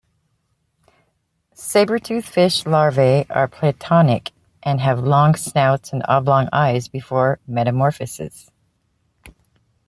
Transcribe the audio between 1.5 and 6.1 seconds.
Sabertooth fish larvae are planktonic and have long snouts and